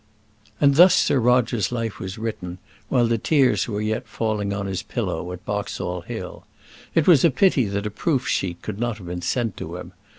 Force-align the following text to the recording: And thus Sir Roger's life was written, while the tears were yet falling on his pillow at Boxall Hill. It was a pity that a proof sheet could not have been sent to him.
And 0.59 0.77
thus 0.77 0.95
Sir 0.95 1.19
Roger's 1.19 1.71
life 1.71 1.99
was 1.99 2.17
written, 2.17 2.57
while 2.89 3.05
the 3.05 3.19
tears 3.19 3.67
were 3.67 3.81
yet 3.81 4.07
falling 4.07 4.51
on 4.51 4.65
his 4.65 4.81
pillow 4.81 5.31
at 5.31 5.45
Boxall 5.45 6.01
Hill. 6.01 6.43
It 6.95 7.05
was 7.05 7.23
a 7.23 7.29
pity 7.29 7.65
that 7.65 7.85
a 7.85 7.91
proof 7.91 8.27
sheet 8.27 8.63
could 8.63 8.79
not 8.79 8.97
have 8.97 9.05
been 9.05 9.21
sent 9.21 9.55
to 9.57 9.75
him. 9.75 9.93